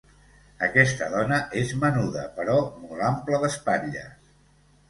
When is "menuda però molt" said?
1.83-3.05